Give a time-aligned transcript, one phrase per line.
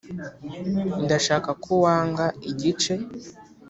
[1.03, 2.93] ndashaka ko wanga igice